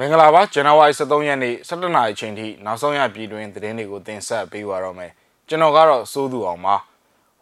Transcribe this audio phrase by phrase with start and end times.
[0.00, 5.10] မင်္ဂလာပါဇန်နဝါရီ23ရက်နေ့17နာရီချိန်ထိနောက်ဆုံးရပြည်တွင်းသတင်းတွေကိုတင်ဆက်ပေးပါတော့မယ်
[5.48, 6.76] ကျွန်တော်ကတော့စိုးသူအောင်ပါ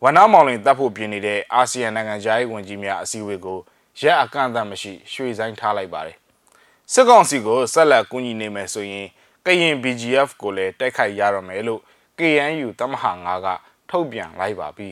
[0.03, 3.59] ဝနမောင်လင်တပ်ဖို့ပြင်နေတဲ့အာဆီယံနိုင်ငံခြားရေးဝန်ကြီးများအစည်းအဝေးကို
[4.01, 6.17] ရက်အကန့်အသတ်မရှိရွှေ့ဆိုင်းထားလိုက်ပါတယ်
[6.93, 9.07] စစ်ကောင်စီကိုဆက်လက်ကူညီနေမယ်ဆိုရင်
[9.47, 11.81] ကရင် BGF ကိုလည်းတိုက်ခိုက်ရတော့မယ်လို့
[12.19, 13.49] KNU တမဟာ9က
[13.91, 14.89] ထုတ်ပြန်လိုက်ပါပြီ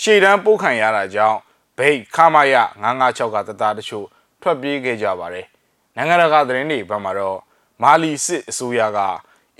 [0.00, 1.38] ရှေ့တန်းပို့ခံရတာကြောင့်
[1.78, 4.06] ဘိတ်ခမရ956ကတသားတချို့
[4.40, 5.46] ထွက်ပြေးခဲ့ကြပါတယ်
[5.96, 7.38] နိုင်ငံတကာသတင်းတွေဘက်မှာတော့
[7.82, 9.00] မာလီစစ်အစိုးရက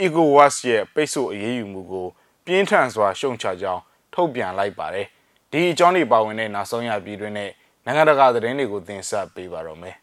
[0.04, 2.08] ECOWAS ရဲ့ပိတ်ဆို့အရေးယူမှုကို
[2.44, 3.82] ပြင်းထန်စွာရှုံချကြောင်း
[4.14, 5.06] ထုတ်ပြန်လိုက်ပါတယ်။
[5.50, 7.50] ဒီအကြောင်းတွေပါဝင်တဲ့နောက်ဆုံးရပြည်တွင်းနဲ့
[7.84, 9.96] နိုင်ငံတကာသတင်းတွေကိုတင်ဆက်ပေးပါတော့မယ်။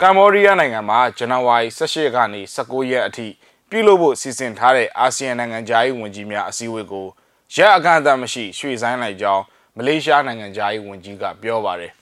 [0.00, 3.26] ကမ္ဘောဒီးယားနိုင်ငံမှာဇန်နဝါရီ18ကနေ19ရက်အထိ
[3.70, 7.06] ပြုလုပ်ဖို့စီစဉ်ထားတဲ့အာဆီယံနိုင်ငံခြားရေးဝန်ကြီးများအစည်းအဝေးကို
[7.56, 9.42] ရက်အကန့်အသတ်မရှိရွှေ့ဆိုင်းလိုက်ကြောင်း
[9.76, 11.92] မလေးရှားနိုင်ငံခြားရေးဝန်ကြီးကပြောပါတယ်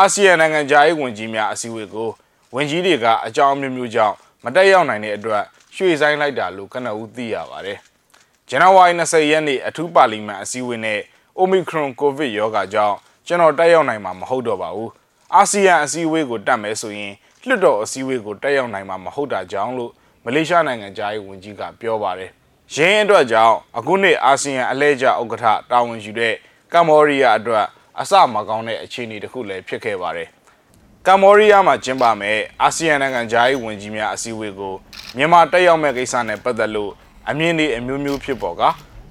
[0.00, 2.08] အာဆီယံနိုင်ငံခြားရေးဝန်ကြီးများအစည်းအဝေးကို
[2.54, 4.14] ဝန်ကြီးတွေကအကြောင်းမျိုးမျိုးကြောင့်
[4.44, 5.42] မတက်ရောက်နိုင်တဲ့အတွက်
[5.74, 7.78] ရွှေ့ဆိုင်းလိုက်တာလို့ကနဦးသိရပါတယ်။
[8.48, 11.00] ဇန်နဝါရီ20ရက်နေ့အထူးပါလီမန်အစည်းအဝေးနဲ့
[11.40, 14.90] Omicron COVID ရောဂါကြောင့်ကျွန်တော်တက်ရောက်နိုင်မှာမဟုတ်တော့ပါဘူး။
[15.34, 17.12] အာဆီယံအစည်းအဝေးကိုတက်မယ်ဆိုရင်
[17.46, 19.92] လွှတ်တော်အစည်းအဝေးကိုတက်ရောက်နိုင်မှာမဟုတ်တာကြောင့်လို့
[20.24, 22.30] မလေးရှားနိုင်ငံသားရေးဝန်ကြီးကပြောပါတယ်။
[22.74, 26.34] ရင်းအတွက်ကြောင့်အခုနှစ်အာဆီယံအလဲကျဥက္ကဋ္ဌတာဝန်ယူတဲ့
[26.72, 27.66] ကမ္ဘောဒီးယားအတွက်
[28.00, 30.28] အစမကောင်းတဲ့အခြေအနေတစ်ခုလည်းဖြစ်ခဲ့ပါတယ်။
[31.06, 34.74] ကမ္ဘောဒီးယားမှာကျင်းပမဲ့အာဆီယံနိုင်ငံသားရေးဝန်ကြီးများအစည်းအဝေးကို
[35.16, 36.92] မြန်မာတက်ရောက်မဲ့ကိစ္စနဲ့ပတ်သက်လို့
[37.30, 38.62] အမြင့်တွေအမျိုးမျိုးဖြစ်ပေါ်က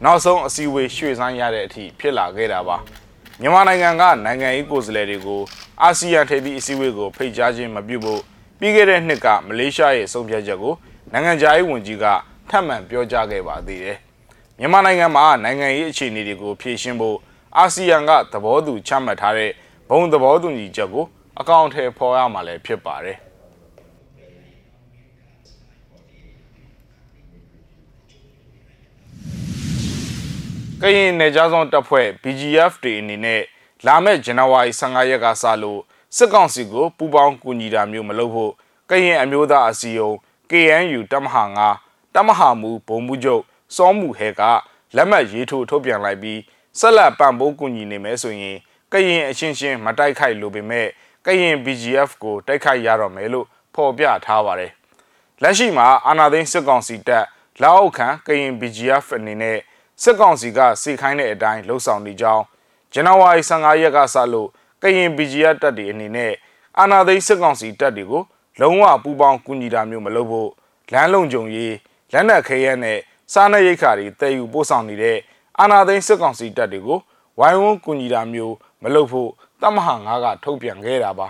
[0.04, 2.78] နောက်ဆုံးအစည်းအဝေးရွှေ့ဆိုင်းရတဲ့အထိဖြစ်လာခဲ့တာပါ။
[3.42, 5.42] မြန်မာနိုင်ငံကနိုင်ငံရေးကိုယ်စားလှယ်တွေကို
[5.84, 8.22] အာဆီယံထိပ်သီးအစည်းအဝေးကိုဖိတ်ကြားခြင်းမပြုဖို့
[8.60, 10.74] ပြီးခဲ့တဲ့နှစ်ကမလေးရှားရဲ့ဆုံးဖြတ်ချက်ကို
[11.14, 12.06] နိုင်ငံခြားရေးဝန်ကြီးက
[12.50, 13.98] ထပ်မံပြောကြားခဲ့ပါသေးတယ်။
[14.60, 17.18] မြန်မာနိုင်ငံမှာနိုင်ငံရေးအခြေအနေတွေကိုဖြေရှင်းဖို့
[17.59, 19.52] အာဆီယံကသဘောတူချမှတ်ထားတဲ့
[19.89, 21.05] ဘုံသဘောတူညီချက်ကို
[21.39, 23.17] အကောင့်ထဲပေါ်ရမှာလည်းဖြစ်ပါတယ်
[30.81, 33.41] ကရင်နယ်ကြားဆောင်တပ်ဖွဲ့ BGF တွေအနေနဲ့
[33.85, 35.81] လာမယ့်ဇန်နဝါရီ15ရက်ကစလို့
[36.17, 38.51] စစ်ကောင်စီကိုပူးပေါင်းကူညီတာမျိုးမလုပ်ဖို့
[38.90, 40.16] ကရင်အမျိုးသားအစည်းအရုံး
[40.51, 41.44] KNU တမဟာ
[41.79, 43.44] 9တမဟာမူဘုံမှုချုပ်
[43.75, 44.41] စောမှုဟဲက
[44.96, 46.40] လက်မှတ်ရေးထိုးထုတ်ပြန်လိုက်ပြီး
[46.80, 48.58] ဆက်လက်ပံ့ပိုးကူညီနေမယ်ဆိုရင်
[48.92, 50.88] ကရင်အချင်းချင်းမတိုက်ခိုက်လို့ပေမဲ့
[51.26, 53.46] ကရင် BGF ကိုတိုက်ခိုက်ရတော့မယ်လို့
[53.76, 54.72] ဖော်ပြထားပါတယ်။
[55.42, 57.26] လက်ရှိမှာအာနာသိန်းစစ်ကောင်စီတပ်
[57.62, 59.58] လောက်အောက်ခံကရင် BGF အနေနဲ့
[60.04, 62.44] စစ်ကောင်စီကစီခိုင်းတဲ့အတိုင်းလှုပ်ဆောင်နေကြောင်း
[62.94, 64.48] ဇန်နဝါရီ15ရက်ကစလို့
[64.82, 66.34] ကရင် BGF တပ်တွေအနေနဲ့
[66.80, 68.24] အာနာသိန်းစစ်ကောင်စီတပ်တွေကို
[68.62, 70.50] လုံးဝပူးပေါင်းကူညီတာမျိုးမလုပ်ဖို့
[70.92, 71.76] လမ်းလုံခြုံရေး
[72.14, 73.00] လက်နက်ခဲယမ်းနဲ့
[73.34, 75.18] စားနပ်ရိက္ခာတွေတည်ယူပို့ဆောင်နေတဲ့
[75.59, 77.00] အာဏာသိမ်းစစ်ကောင်စီတပ်တွေကို
[77.40, 79.29] ဝိုင်းဝန်းကူညီတာမျိုးမလုပ်ဖို့
[79.62, 81.28] တမဟာ9ကထုတ်ပြန်ခဲ့တာပါ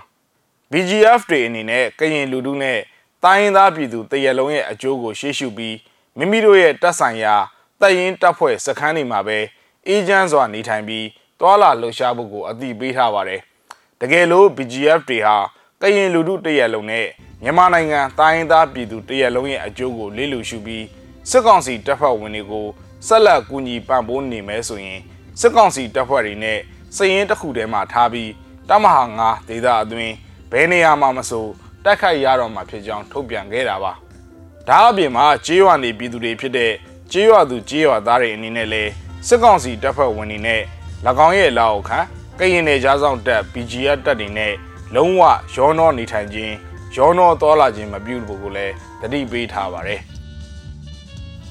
[0.71, 2.79] BGF တွေအနေနဲ့ကရင်လူထုနဲ့
[3.23, 5.75] တိုင်းရင်းသားပြည်သူတရလုံးရဲ့အကျိုးကိုရှေ့ရှုပြီး
[6.17, 7.35] မိမိတို့ရဲ့တပ်ဆိုင်ရာ
[7.79, 9.37] တပ်ရင်းတပ်ဖွဲ့စခန်းတွေမှာပဲ
[9.87, 11.05] အေဂျင့်စွာနေထိုင်ပြီး
[11.39, 13.41] တွာလာလှုပ်ရှားဖို့ကိုအသိပေးထားပါတယ်
[14.01, 15.37] တကယ်လို့ BGF တွေဟာ
[15.81, 17.07] ကရင်လူထုတရလုံးနဲ့
[17.43, 20.85] မြန်မာနိုင်ငံတိုင်းရင်းသားပြည်သူတရလုံးရဲ့အကျိုးကိုလေးလူရှုပြီး
[21.29, 22.67] စစ်ကောင်စီတပ်ဖွဲ့ဝင်တွေကို
[23.05, 24.99] ဆက်လက်ကူညီပံ့ပိုးနေမယ်ဆိုရင်
[25.39, 26.59] စစ်ကောင်စီတပ်ဖွဲ့တွေနဲ့
[26.95, 28.31] စည်ရင်တစ်ခုတည်းမှာထားပြီး
[28.69, 30.13] တမဟာ9ဒေသအတွင်း
[30.51, 31.45] ဘယ်နေရာမှာမဆို
[31.83, 33.93] တိုက်ခိုက်ရတော့မှာဖြစ်ကြောင်းထုတ်ပြန်ခဲ့တာပါ
[34.67, 36.73] ဒါအပြင်မှာကြေးရွာနေပြည်သူတွေဖြစ်တဲ့
[37.11, 38.91] ကြေးရွာသူကြေးရွာသားတွေအနေနဲ့လည်း
[39.27, 40.61] စစ်ကောင်စီတပ်ဖွဲ့ဝင်တွေနဲ့၎
[41.27, 41.99] င်းရဲ့လောက်ခံ
[42.39, 44.53] ကရင်နယ်ကြားဆောင်တပ် BGF တပ်တွေနဲ့
[44.95, 45.21] လုံးဝ
[45.55, 46.53] ရောနှောနေထိုင်ခြင်း
[46.95, 50.01] ရောနှောတော်လာခြင်းမပြုဖို့ကိုလည်းတတိပေးထားပါတယ်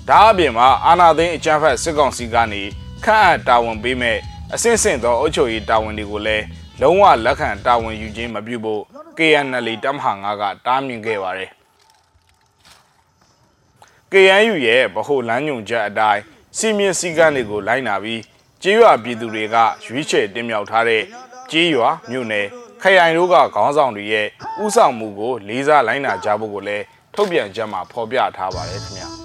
[0.08, 2.62] ဒါအပြင်မှာအာနာသိန်းအကြမ်းဖက်စစ်ကောင်စီကနေ
[3.04, 4.18] ခန့်အပ်တာဝန်ပေးမဲ့
[4.54, 6.44] အဆင့်ဆင့်သောအုပ်ချုပ်ရေးတာဝန်တွေကိုလည်း
[6.80, 8.82] လုံးဝလက်ခံတာဝန်ယူခြင်းမပြုဖို့
[9.18, 11.50] KNL တမဟာ9ကတားမြစ်ခဲ့ပါတယ်။
[14.12, 16.22] KNU ရဲ့ဗဟိုလမ်းညွှန်ချက်အတိုင်း
[16.58, 18.20] စီမင်းစည်းကမ်းတွေကိုလိုက်နာပြီး
[18.62, 21.02] ကြေးရွာပြည်သူတွေကရွေးချယ်တင်မြှောက်ထားတဲ့
[21.50, 22.46] ကြေးရွာမြို့နယ်
[22.82, 24.26] ခရိုင်တို့ကခေါင်းဆောင်တွေရဲ့
[24.64, 26.84] ဥဆောင်မှုကိုလေးစားလိုက်နာကြဖို့ကိုလည်း
[27.14, 29.15] ထုတ်ပြန်ချက်မှာဖော်ပြထားပါတယ်ခင်ဗျာ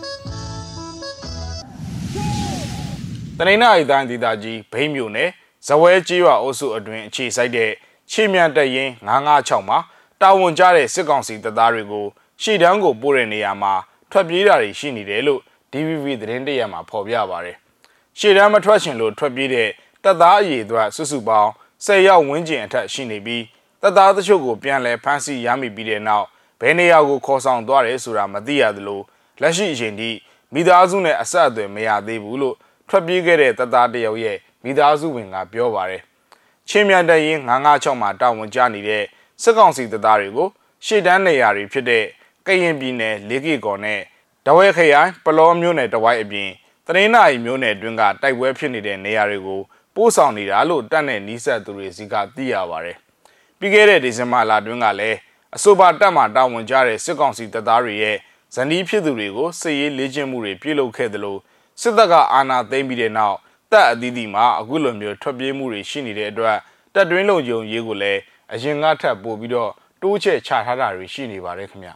[3.44, 5.30] တနိနာရီတိုင်းဒေသကြီးဘိန်းမြို့နယ်
[5.68, 7.72] ဇဝဲကျေးရွာအုပ်စုအတွင်းအခြေစိုက်တဲ့
[8.12, 9.80] ချေမြန်တရင်956မှာ
[10.22, 12.06] တာဝန်ကျတဲ့စစ်ကောင်စီတပ်သားတွေကို
[12.42, 13.74] ရှေ့တန်းကိုပို့တဲ့နေရာမှာ
[14.12, 15.42] ထွက်ပြေးတာတွေရှိနေတယ်လို့
[15.72, 17.58] DVB သတင်းတရက်မှာဖော်ပြပါတယ်။
[18.20, 19.70] ရှေ့တန်းမထွက်ချင်လို့ထွက်ပြေးတဲ့
[20.04, 21.50] တပ်သားအရေးအတွက်စုစုပေါင်း
[21.86, 23.44] 10ရောက်ဝန်းကျင်အထက်ရှိနေပြီး
[23.82, 26.26] တပ်သားတချို့ကိုပြန်လည်ဖမ်းဆီးရမိပြီးတဲ့နောက်
[26.62, 29.02] ဘယ်နေရာကိုခေါ်ဆောင်သွားတယ်ဆိုတာမသိရသလို
[29.42, 30.10] လက်ရှိအချိန်ထိ
[30.54, 32.56] မိသားစုနဲ့အဆက်အသွယ်မရသေးဘူးလို့
[32.92, 36.02] ထွက်ပြေးခဲ့တဲ့တပ်သားတယောက်ရဲ့မိသားစုဝင်ကပြောပါတယ်။
[36.70, 39.04] ချင်းမြန်တရင်996မှာတာဝန်ကျနေတဲ့
[39.42, 40.48] စစ်ကောင်စီတပ်သားတွေကို
[40.86, 42.04] ရှေ့တန်းနေရာတွေဖြစ်တဲ့
[42.48, 44.00] ကရင်ပြည်နယ်လေးကီကော်နဲ့
[44.46, 46.50] တဝဲခရိုင်ပလောမြို့နယ်တဝိုက်အပြင်
[46.88, 49.62] တရင်းနာရီမြို့နယ်အတွင်းကတိုက်ပွဲဖြစ်နေတဲ့နေရာတွေကို
[49.96, 52.92] ပို့ဆောင်နေတာလို့တပ်နဲ့နီးစပ်သူတွေစီကသိရပါဗျ။
[53.60, 55.18] ပြီးခဲ့တဲ့ဒီဇင်ဘာလအတွင်းကလည်း
[55.56, 58.18] အဆိုပါတပ်မှတာဝန်ကျတဲ့စစ်ကောင်စီတပ်သားတွေရဲ့
[58.56, 61.40] ဇနီးဖြစ်သူတွေကိုစစ်ရေးလေ့ကျင့်မှုတွေပြုလုပ်ခဲ့တယ်လို့
[61.82, 63.38] စစ်တပ်ကအာဏာသိမ်းပြီးတဲ့နောက်
[63.72, 66.58] တပ်အသီးသီးမှာအခုလိုမျိုးထွက်ပြေးမှုတွေရှိနေတဲ့အတွက်
[66.94, 68.22] တပ်တွင်းလုံခြုံရေးကိုလည်း
[68.54, 71.90] အရင်ကထပ်ပို့ပြီးတော့တိုးချဲ့ချထားတာတွေရှိနေပါတယ်ခင်ဗျ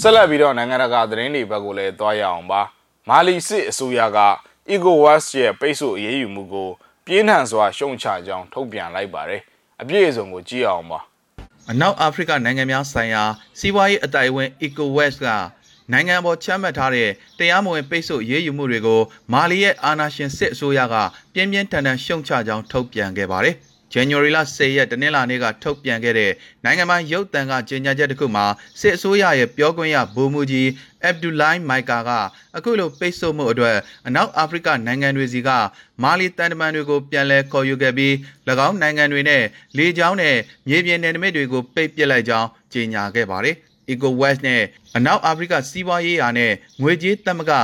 [0.00, 2.60] ဆက်လက်ပြီးတော့နိုင်ငံတကာသတင်းတွေဘက်ကိုလည်းသွားရအောင်ပါ
[3.08, 4.20] မာလီစစ်အစိုးရက
[4.74, 6.68] ECOWAS ရဲ့ပိတ်ဆို့အရေးယူမှုကို
[7.06, 9.42] ပြင်းထန်စွာရှုံချကြောင်းထုတ်ပြန်လိုက်ပါတယ်
[9.80, 11.00] အပြည့်အစုံကိုကြည့်အောင်ပါ
[11.70, 13.22] အနောက်အာဖရိကနိုင်ငံများဆိုင်ရာ
[13.58, 15.28] စီးပွားရေးအတိုင်အဝန်း ECOWAS က
[15.92, 19.00] နိုင်ငံပေါ်ချမှတ်ထားတဲ့တရားမဝင်ပိတ်ဆို့ရေးယူမှုတွေကို
[19.32, 20.94] မာလီရဲ့အာဏာရှင်စစ်အစိုးရက
[21.34, 23.56] ပြင်းပြင်းထန်ထန်ရှုံချကြောင်းထုတ်ပြန်ခဲ့ပါတယ်။
[23.94, 26.32] January လ10ရက်တနင်္လာနေ့ကထုတ်ပြန်ခဲ့တဲ့
[26.64, 28.46] နိုင်ငံပိုင်ရုပ်သံကကြေညာချက်တစ်ခုမှာ
[28.80, 30.68] စစ်အစိုးရရဲ့ပြောခွင့်ရဗိုလ်မှူးကြီး
[31.02, 32.10] အက်ဗ်ဒူလိုင်းမိုက်ကာက
[32.56, 33.76] အခုလိုပိတ်ဆို့မှုအတွက်
[34.06, 35.48] အနောက်အာဖရိကနိုင်ငံတွေစီက
[36.02, 38.12] မာလီတန်တမန်တွေကိုပြန်လည်ခေါ်ယူခဲ့ပြီး၎
[38.66, 39.42] င်းနိုင်ငံတွေနဲ့
[39.76, 40.36] လေကြောင်းနဲ့
[40.68, 43.56] မြေပြင်နယ်နိမိတ်တွေကိုပိတ်ပစ်လိုက်ကြောင်းကြေညာခဲ့ပါတယ်။
[43.92, 44.62] EcoWest နဲ့
[44.96, 46.52] အနောက်အာဖရိကစီးပွားရေးရာနဲ့
[46.82, 47.54] ငွေကြေးသမဂ္ဂ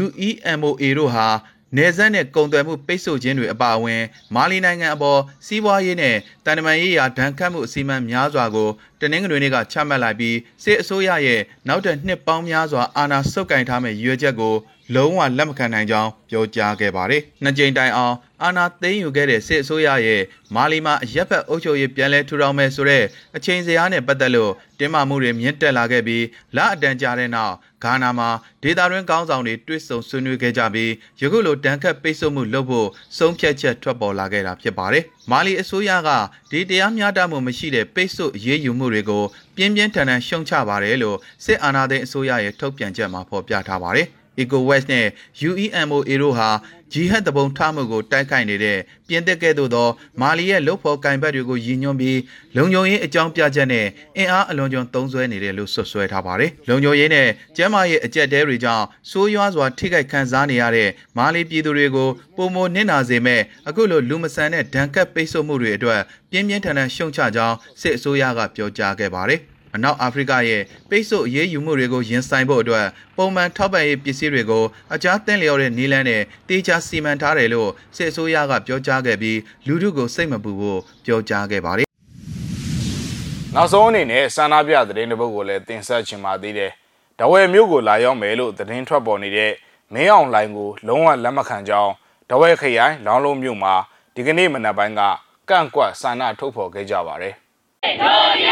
[0.00, 1.28] UEMOA တို့ဟာ
[1.76, 4.02] နေဆက်နဲ့ကုန်သွယ်မှုပိတ်ဆို့ခြင်းတွေအပါအဝင်
[4.34, 8.68] မာလီနိုင်ငံအပေါ်စီးပွားရေးနဲ့တန်တမာရေးရာဒဏ်ခတ်မှုအစီအမံများစွာကို
[9.00, 14.54] တနင်္ဂနွေနေ့ကချမှတ်လိုက်ပြီးစစ်အစိုးရရဲ့နောက်ထပ်နှစ်ပေါင်းများစွာအာဏာဆုပ်ကိုင်ထားမယ့်ရည်ရွယ်ချက်ကို
[14.94, 20.22] လုံးဝလက်မခံနိုင်ကြောင်းပြောကြားခဲ့ပါတယ်။နှစ်ကြိမ်တိုင်အောင်အာဏာသိမ်းယူခဲ့တဲ့စစ်အစိုးရရဲ့
[20.54, 23.04] မာလီမှာအရက်ဖက်အုပ်ချုပ်ရေးပြန်လည်ထူထောင်မယ်ဆိုတဲ့
[23.36, 26.24] အချိန်စရာနဲ့ပတ်သက်လို့တင်းမာမှုတွေမြင့်တက်လာခဲ့ပြီး
[26.56, 27.54] လအတန်ကြာတဲ့နောက်
[27.84, 28.28] ဂါနာမှာ
[28.62, 30.90] ဒေတာတွင်းကောင်းဆောင်တွေတွေ့ဆုံဆွေးနွေးခဲ့ကြပြီး
[31.20, 32.88] ယခုလိုတန်ခတ်ပိတ်ဆို့မှုလုပ်ဖို့
[33.18, 36.10] ဆုံးဖြတ်ချက်ထွက်ပေါ်လာခဲ့တာဖြစ်ပါတယ်။မာလီအစိုးရက
[36.50, 39.24] ဒီတရားမျှတမှုမရှိတဲ့ပိတ်ဆို့အရေးယူမှုတွေကို
[39.56, 44.08] ပြင်းပြင်းထန်ထန်ရှုံချပါတယ်လို့စစ်အာဏာသိမ်းအစိုးရရဲ့ထုတ်ပြန်ချက်မှာဖော်ပြထားပါတယ်။
[44.40, 45.06] EcoWest နဲ့
[45.48, 46.50] UEMOA တို့ဟာ
[46.92, 49.88] ဂျီဟတ်တပုံထားမှုကိုတိုက်ခိုက်နေတဲ့ပြင်သစ်ကဲ့သို့သော
[50.20, 52.18] မာလီရဲ့လုတ်ဖော်ကင်ဘတ်တွေကိုရည်ညွှန်းပြီး
[52.56, 53.86] လုံခြုံရေးအကြောင်းပြချက်နဲ့
[54.16, 60.88] အင်အားအလွန်ကျွံသုံးစွဲနေတယ်လို့ဆွဆွဲထားပါတယ်။လုံခြုံရေးနဲ့ကျန်းမာရေးအကြက်တဲတွေကြောင့်ဆိုးရွားစွာထိခိုက်ခံစားနေရတဲ့
[61.18, 66.00] မာလီပြည်သူတွေကိုပုံမနစ်နာစေမဲ့အခုလိုလူမဆန်တဲ့ဒဏ်ကပ်ပိတ်ဆို့မှုတွေအတွက်
[66.30, 69.42] ပြင်းပြင်းထန်ထန်ရှုံချကြောင်းစစ်အစိုးရကပြောကြားခဲ့ပါတယ်။
[69.74, 72.86] အနောက်အာဖရိကရဲ့ပိတ်ဆို့အရေးယူမှုတွေကိုရင်ဆိုင်ဖို့အတွက်
[73.16, 74.64] ပုံမှန်ထောက်ပံ့ရေးပစ္စည်းတွေကို
[74.94, 81.88] အကြားသင့်လျော်တဲ့နီးလန်းနဲ့တေချာစီမံထားတယ်လို့စစ်အစိုးရကပြောကြားခဲ့ပြီးလူထုကိုစိတ်မပူဖို့ပြောကြားခဲ့ပါတယ်။
[83.54, 86.70] နောက်ဆုံးအနေနဲ့ဆန္ဒပြသတင်းတစ်ပုဒ်ကိုလည်းတင်ဆက်ချင်ပါသေးတယ်။
[87.18, 89.52] ဒဝဲမြို့ကိုလာရောက်မယ်လို့သတင်းထွက်ပေါ်နေတဲ့
[89.94, 91.92] မင်းအောင်လိုင်ကိုလုံးဝလက်မခံကြောင်း
[92.30, 93.74] ဒဝဲခရိုင်လောင်းလုံးမြို့မှာ
[94.14, 95.00] ဒီကနေ့မနက်ပိုင်းက
[95.48, 97.34] ကန့်ကွက်ဆန္ဒထုတ်ဖော်ခဲ့ကြပါတယ်။
[97.84, 98.48] ဒီမိုကရ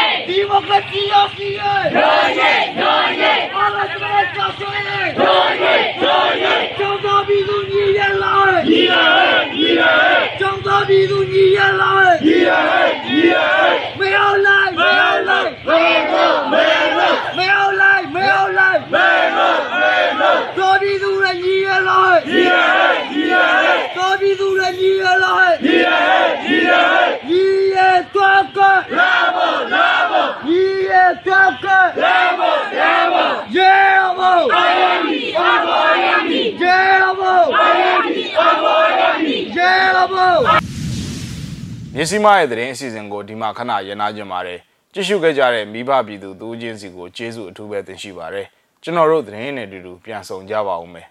[0.91, 4.05] စီရရှိရဲရိုးရဲရိုးရဲအားလုံးက
[4.35, 8.33] ကြောက်ဆွဲရဲရိုးရဲရိုးရဲကျောင်းသားပြည်သူညီရလာ
[8.69, 8.93] ညီရ
[9.53, 9.81] ညီရ
[10.39, 11.91] ကျောင်းသားပြည်သူညီရလာ
[12.25, 12.49] ညီရ
[13.05, 13.35] ညီရ
[13.99, 15.81] မေအောင်လိုက်မေအောင်လိုက်မေ
[16.13, 21.99] အောင်မေအောင်မေအောင်လိုက်မေအောင်လိုက်မေအောင်မေအောင်တော်ပြည်သူရညီရလာ
[22.29, 22.53] ညီရ
[23.11, 23.35] ညီရ
[23.97, 25.87] တော်ပြည်သူရညီရလာညီရ
[26.43, 26.71] ညီရ
[27.27, 27.43] ညီ
[27.75, 27.77] ရ
[28.15, 28.59] တော်က
[28.97, 29.91] လာဘောလာ
[31.25, 31.67] ကျောက်က
[32.01, 33.73] ရဲဘော်ရဲဘော်ရဲ
[34.17, 36.77] ဘော်အာရမီအာဘော်ရမီရဲ
[37.19, 39.73] ဘော်အာရမီအာဘော်ရမီရဲ
[40.11, 40.39] ဘော်
[41.95, 44.59] မြစီမရဲ့သတင်းအစီအစဉ်ကိုဒီမှာခဏရနာကြပါတယ်
[44.93, 48.47] ကြည့်ရှုခဲ့ကြတဲ့မိဘပြည်သူတူးချင်းစီကိုကျေးဇူးအထူးပဲတင်ရှိပါတယ်
[48.83, 51.07] ကျွန်တော်တို့သတင်းနဲ့အတူတူပြန်ဆောင်ကြပါဦးမယ်